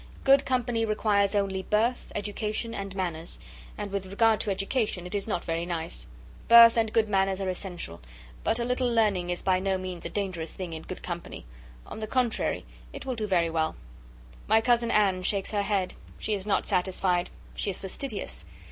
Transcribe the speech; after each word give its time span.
Good 0.23 0.45
company 0.47 0.83
requires 0.83 1.35
only 1.35 1.61
birth, 1.61 2.11
education, 2.15 2.73
and 2.73 2.95
manners, 2.95 3.37
and 3.77 3.91
with 3.91 4.07
regard 4.07 4.39
to 4.39 4.49
education 4.49 5.05
is 5.05 5.27
not 5.27 5.45
very 5.45 5.63
nice. 5.63 6.07
Birth 6.47 6.75
and 6.75 6.91
good 6.91 7.07
manners 7.07 7.39
are 7.39 7.47
essential; 7.49 8.01
but 8.43 8.57
a 8.57 8.63
little 8.65 8.91
learning 8.91 9.29
is 9.29 9.43
by 9.43 9.59
no 9.59 9.77
means 9.77 10.03
a 10.03 10.09
dangerous 10.09 10.53
thing 10.55 10.73
in 10.73 10.81
good 10.81 11.03
company; 11.03 11.45
on 11.85 11.99
the 11.99 12.07
contrary, 12.07 12.65
it 12.91 13.05
will 13.05 13.13
do 13.13 13.27
very 13.27 13.51
well. 13.51 13.75
My 14.47 14.59
cousin 14.59 14.89
Anne 14.89 15.21
shakes 15.21 15.51
her 15.51 15.61
head. 15.61 15.93
She 16.17 16.33
is 16.33 16.47
not 16.47 16.65
satisfied. 16.65 17.29
She 17.53 17.69
is 17.69 17.79
fastidious. 17.79 18.47